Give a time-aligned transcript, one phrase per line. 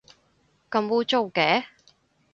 [0.71, 1.65] 咁污糟嘅